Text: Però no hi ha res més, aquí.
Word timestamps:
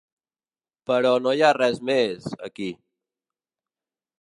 Però 0.91 1.11
no 1.25 1.33
hi 1.39 1.45
ha 1.45 1.51
res 1.59 1.77
més, 1.91 2.27
aquí. 2.49 2.71